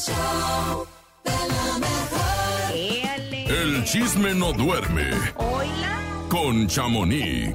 [0.00, 0.86] show
[1.24, 2.74] de la mejor.
[2.74, 3.44] Éale.
[3.44, 6.26] El chisme no duerme Hola.
[6.30, 7.54] con Chamonix.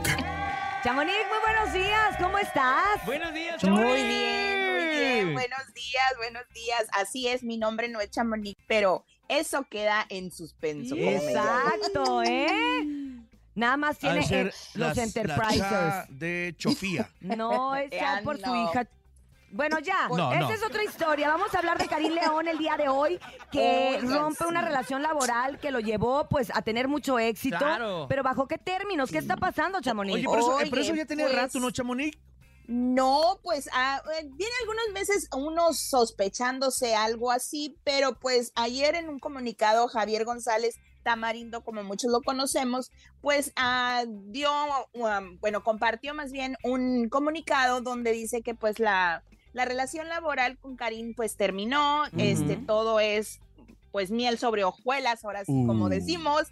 [0.84, 2.16] Chamonix, muy buenos días.
[2.20, 3.04] ¿Cómo estás?
[3.08, 4.08] Buenos días, Muy Chamonix.
[4.08, 5.34] bien, muy bien.
[5.34, 6.86] Buenos días, buenos días.
[6.92, 10.96] Así es, mi nombre no es Chamonix, pero eso queda en suspenso.
[10.96, 12.86] Exacto, ¿eh?
[13.56, 17.10] Nada más tiene los la cha de Chofía.
[17.22, 17.90] No, es
[18.24, 18.88] por su hija.
[19.52, 20.52] Bueno, ya, No, esa no.
[20.52, 21.30] es otra historia.
[21.30, 23.20] Vamos a hablar de Karim León el día de hoy,
[23.52, 27.58] que Oigan, rompe una relación laboral que lo llevó pues a tener mucho éxito.
[27.58, 28.06] Claro.
[28.10, 29.12] Pero ¿bajo qué términos?
[29.12, 30.16] ¿Qué está pasando, Chamonix?
[30.16, 32.18] Oye, pero eso, pero eso Oye, ya tenía pues- rato, ¿no, Chamonix?
[32.68, 39.08] No, pues ah, eh, tiene algunos meses uno sospechándose algo así, pero pues ayer en
[39.08, 42.90] un comunicado Javier González Tamarindo, como muchos lo conocemos,
[43.22, 44.52] pues ah, dio,
[44.94, 49.24] um, bueno, compartió más bien un comunicado donde dice que pues la,
[49.56, 53.40] la relación laboral con Karim pues terminó, este, todo es
[53.92, 55.90] pues miel sobre hojuelas, ahora sí como Uh.
[55.90, 56.48] decimos.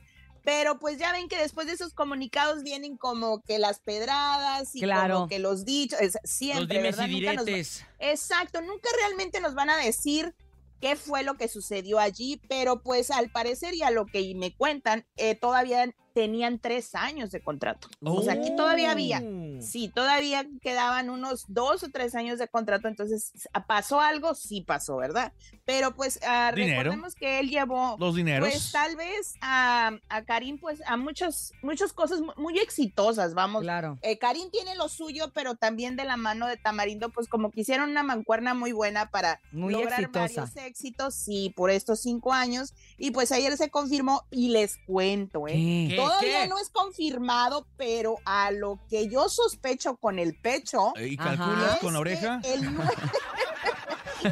[0.46, 4.82] Pero pues ya ven que después de esos comunicados vienen como que las pedradas y
[4.82, 5.16] Claro.
[5.16, 7.10] como que los dichos, es- Los siempre, dimes ¿verdad?
[7.10, 7.86] y Nunca nos va-.
[8.00, 10.34] Exacto, nunca realmente nos van a decir
[10.82, 14.54] qué fue lo que sucedió allí, pero pues al parecer y a lo que me
[14.54, 17.88] cuentan, eh, todavía tenían tres años de contrato.
[18.02, 19.22] O sea, aquí todavía había.
[19.24, 19.62] Oh.
[19.62, 23.32] Sí, todavía quedaban unos dos o tres años de contrato, entonces
[23.68, 25.34] pasó algo, sí pasó, ¿verdad?
[25.66, 28.50] Pero pues ah, recordemos que él llevó Los dineros.
[28.50, 33.64] pues tal vez a, a Karim, pues a muchas, muchas cosas mu- muy exitosas, vamos.
[33.64, 33.98] Claro.
[34.02, 37.62] Eh, Karim tiene lo suyo, pero también de la mano de Tamarindo, pues como que
[37.62, 40.42] hicieron una mancuerna muy buena para Muy lograr exitosa.
[40.42, 42.74] varios éxitos, sí, por estos cinco años.
[42.98, 45.54] Y pues ayer se confirmó y les cuento, ¿eh?
[45.90, 45.96] ¿Qué?
[46.04, 46.10] ¿Qué?
[46.10, 46.48] Todavía qué?
[46.50, 51.94] no es confirmado, pero a lo que yo sospecho con el pecho, ¿Y calculas con
[51.94, 52.42] la oreja?
[52.44, 53.12] El, nue-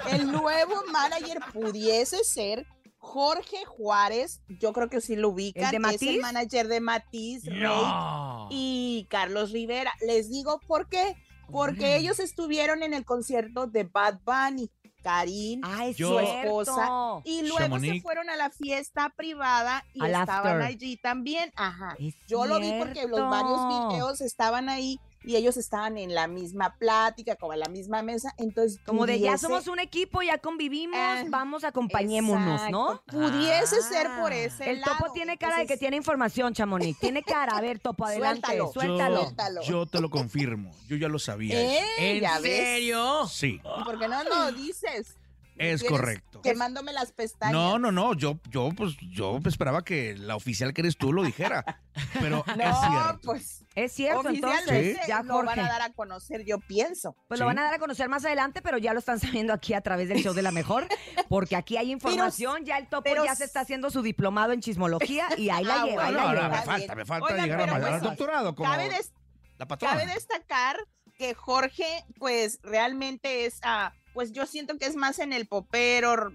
[0.12, 2.66] el nuevo manager pudiese ser
[2.98, 4.42] Jorge Juárez.
[4.60, 5.74] Yo creo que sí lo ubican.
[5.76, 8.48] ¿El de Es el manager de Matiz, Rey No.
[8.52, 9.92] y Carlos Rivera.
[10.06, 11.16] Les digo por qué.
[11.52, 14.72] Porque ellos estuvieron en el concierto de Bad Bunny,
[15.04, 16.20] Karim, Ah, su cierto.
[16.22, 16.90] esposa.
[17.26, 20.62] Y luego se fueron a la fiesta privada y Al estaban after.
[20.62, 21.52] allí también.
[21.56, 21.96] Ajá.
[22.00, 26.28] Es Yo lo vi porque los varios videos estaban ahí y ellos estaban en la
[26.28, 28.34] misma plática, como en la misma mesa.
[28.38, 33.02] Entonces, Como de ya somos un equipo, ya convivimos, Ah, vamos, acompañémonos, ¿no?
[33.08, 34.38] Pudiese ser por Ah.
[34.38, 34.94] ese El lado.
[34.98, 36.98] topo tiene cara de que tiene información, Chamonix.
[37.00, 37.58] Tiene cara.
[37.58, 38.48] A ver, topo, adelante.
[38.48, 38.72] Suéltalo.
[38.74, 39.16] Suéltalo.
[39.16, 39.62] Yo, Suéltalo.
[39.64, 40.72] yo te lo confirmo.
[40.88, 41.60] Yo ya lo sabía.
[42.00, 42.20] ¿Eh?
[42.22, 43.32] ¿Ya ves?
[43.32, 45.16] Sí, ¿Y por qué no lo dices?
[45.58, 46.42] Es correcto.
[46.42, 47.54] Quemándome las pestañas.
[47.54, 48.14] No, no, no.
[48.16, 51.82] Yo, yo, pues, yo esperaba que la oficial que eres tú lo dijera.
[52.20, 53.20] Pero es No, cierto.
[53.24, 55.62] pues Es cierto, entonces, ya lo van Jorge.
[55.62, 57.16] a dar a conocer, yo pienso.
[57.28, 59.74] Pues lo van a dar a conocer más adelante, pero ya lo están sabiendo aquí
[59.74, 60.88] a través del show de la mejor,
[61.30, 64.62] porque aquí hay información, ya el topo pero ya se está haciendo su diplomado en
[64.62, 66.50] chismología y ahí la Ah, lleva, ahí bueno, la No, no, lleva.
[66.58, 69.12] me falta, me falta Oigan, llegar a mal- pues, al doctorado como Cabe, des-
[69.58, 69.94] la patrona.
[69.96, 70.78] cabe destacar
[71.18, 76.32] que Jorge, pues realmente es, ah, pues yo siento que es más en el popero,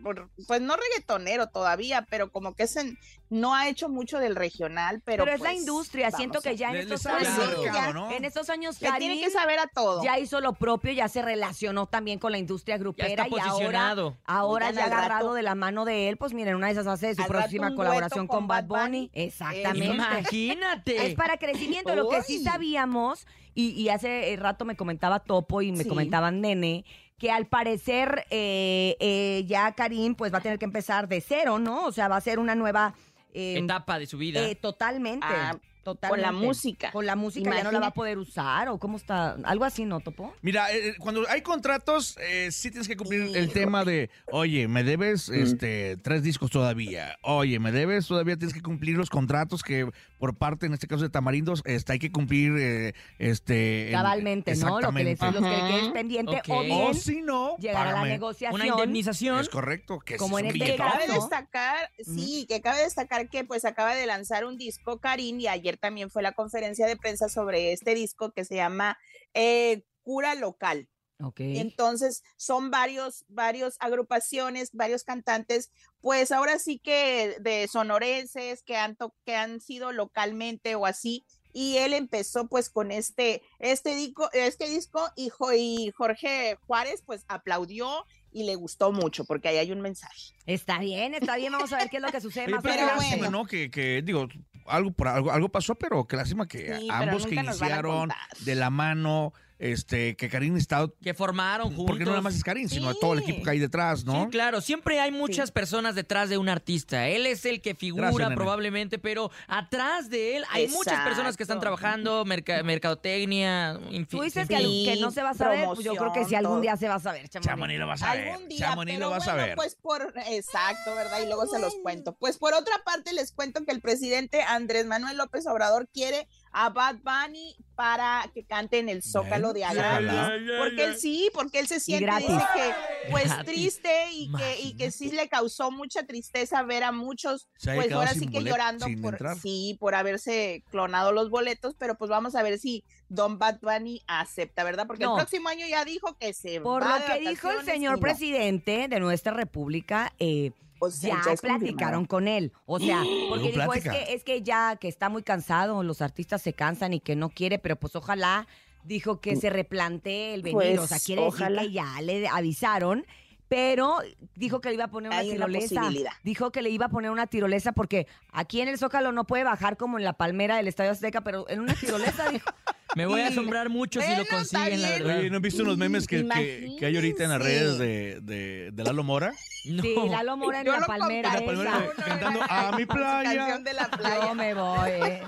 [0.46, 2.98] pues no reggaetonero todavía, pero como que es en,
[3.28, 6.70] no ha hecho mucho del regional, pero Pero, es la pues, industria, siento que ya
[6.70, 7.28] en estos años-
[7.64, 7.92] ya.
[7.92, 8.10] ¿no?
[8.10, 10.02] en estos años Le tiene Karim que saber a todo.
[10.02, 13.94] ya hizo lo propio, ya se relacionó también con la industria grupera está y ahora,
[14.24, 17.14] ahora ya rato- agarrado de la mano de él, pues miren, una de esas hace
[17.14, 19.06] su próxima colaboración con con Bad Bunny.
[19.06, 19.10] Bunny.
[19.14, 19.86] Exactamente.
[19.94, 21.06] Imagínate.
[21.06, 21.94] Es para crecimiento.
[21.94, 25.88] Lo que sí sabíamos, y, y hace eh, rato me comentaba Topo y me Sí.
[25.88, 26.84] comentaban Nene,
[27.18, 31.58] que al parecer eh, eh, ya Karim pues va a tener que empezar de cero,
[31.58, 31.86] ¿no?
[31.86, 32.94] O sea, va a ser una nueva...
[33.32, 34.46] eh, Etapa de su vida.
[34.46, 35.26] eh, totalmente.
[35.28, 35.56] Ah,
[35.94, 36.08] totalmente.
[36.26, 36.90] con la música.
[36.92, 37.94] Con la música ya no la va a Imagínate.
[37.94, 39.36] poder usar o cómo está.
[39.44, 40.34] Algo así, ¿no, Topo?
[40.42, 44.84] Mira, eh, cuando hay contratos, eh, sí tienes que cumplir el tema de, oye, me
[44.84, 47.16] debes este tres discos todavía.
[47.22, 49.88] Oye, me debes todavía tienes que cumplir los contratos que
[50.18, 54.54] por parte, en este caso de Tamarindos, este, hay que cumplir eh, este en- Cabalmente,
[54.56, 54.80] ¿no?
[54.80, 58.04] Lo que, les, lo que quedes pendiente o bien O si no, llegar a la
[58.04, 58.54] negociación.
[58.60, 59.40] Una indemnización.
[59.40, 60.90] Es correcto, que Como es en este que billetón.
[60.90, 61.20] cabe caso.
[61.20, 65.75] destacar, sí, que cabe destacar que pues acaba de lanzar un disco Karim y ayer
[65.76, 68.98] también fue la conferencia de prensa sobre este disco que se llama
[69.34, 70.88] eh, Cura Local.
[71.18, 71.40] Ok.
[71.40, 75.70] Entonces, son varios, varios agrupaciones, varios cantantes,
[76.02, 81.24] pues ahora sí que de sonorenses que han, to- que han sido localmente o así.
[81.54, 87.24] Y él empezó pues con este, este disco, este disco y, y Jorge Juárez pues
[87.28, 90.34] aplaudió y le gustó mucho porque ahí hay un mensaje.
[90.44, 91.52] Está bien, está bien.
[91.52, 93.30] Vamos a ver qué es lo que sucede Oye, más pero bueno.
[93.30, 93.46] ¿no?
[93.46, 94.28] Que, que, digo,
[94.68, 98.10] algo por algo, algo pasó, pero qué lástima que Sí, ambos que iniciaron
[98.40, 100.88] de la mano, este, que Karim está...
[101.02, 101.86] Que formaron juntos.
[101.86, 104.24] Porque no nada más es Karim, sino todo el equipo que hay detrás, ¿no?
[104.24, 107.08] Sí, claro, siempre hay muchas personas detrás de un artista.
[107.08, 111.42] Él es el que figura Gracias, probablemente, pero atrás de él hay muchas personas que
[111.42, 113.78] están trabajando, merca- mercadotecnia.
[114.08, 114.84] Tú dices sí.
[114.86, 116.88] que, no se va a saber, pues yo creo que sí promoción, algún día se
[116.88, 117.78] va a saber, Chamonix.
[117.78, 118.28] Lo vas a ver.
[118.28, 119.56] Algún día, Chamonix pero lo vas bueno, a ver.
[119.56, 121.20] pues por exacto, ¿verdad?
[121.22, 122.14] Y luego se los cuento.
[122.14, 126.70] Pues por otra parte les cuento que el presidente Andrés Manuel López Obrador quiere a
[126.70, 129.96] Bad Bunny para que cante en el Zócalo de ojalá.
[129.96, 130.50] Agatis.
[130.58, 133.44] Porque él sí, porque él se siente, dice que pues Gratis.
[133.44, 138.14] triste y que, y que sí le causó mucha tristeza ver a muchos, pues ahora
[138.14, 139.36] sí que llorando por entrar.
[139.38, 144.02] sí, por haberse clonado los boletos, pero pues vamos a ver si Don Bad Bunny
[144.06, 144.86] acepta, ¿verdad?
[144.86, 145.10] Porque No.
[145.12, 148.00] el próximo año ya dijo que se Por va lo que dijo el señor no.
[148.00, 152.06] presidente de nuestra república, eh, O sea, ya, platicaron confirmado.
[152.08, 152.52] con él.
[152.66, 156.42] O sea, porque dijo, es que, es que ya que está muy cansado, los artistas
[156.42, 158.46] se cansan y que no quiere, pero pues ojalá,
[158.84, 160.78] dijo que se replantee el venir.
[160.78, 161.62] o sea, Pues, quiere ojalá.
[161.62, 163.06] decir que ya le avisaron.
[163.48, 163.98] Pero
[164.34, 165.82] dijo que le iba a poner una Hay tirolesa.
[166.24, 169.44] dijo que le iba a poner una tirolesa porque aquí en el Zócalo no puede
[169.44, 172.50] bajar como en la palmera del Estadio Azteca, pero en una tirolesa dijo.
[172.96, 175.18] Me voy a asombrar mucho si lo consiguen, la verdad.
[175.18, 178.20] Oye, ¿no han visto unos memes que, que, que hay ahorita en las redes de,
[178.22, 179.32] de, de Lalo Mora?
[179.66, 179.82] No.
[179.82, 181.46] Sí, Lalo Mora en Yo la palmera En la esa.
[181.46, 183.36] palmera, uno cantando, "A mi playa".
[183.36, 184.26] canción de la playa.
[184.28, 184.90] Yo me voy.
[184.90, 185.22] eh.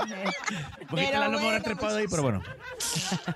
[0.88, 2.42] Porque Pero Lalo Mora bueno, trepado ahí, pero bueno.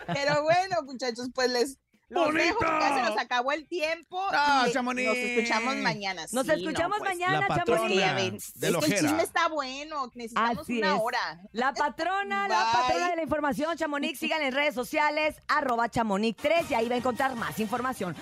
[0.06, 1.78] Pero bueno, muchachos, pues les
[2.12, 4.22] dejo porque ya se nos acabó el tiempo.
[4.30, 5.08] No, y Chamonix.
[5.08, 6.26] Nos escuchamos mañana.
[6.32, 7.70] Nos sí, escuchamos no, pues, mañana, La Chamonix.
[7.72, 10.94] Es que ya patrona ven, de es que el chisme está bueno, necesitamos Así una
[10.94, 11.00] es.
[11.02, 11.40] hora.
[11.52, 16.74] La patrona, la patrona de la información, Chamonix, sigan en redes sociales, arroba Chamonix3 y
[16.74, 18.16] ahí va a encontrar más información.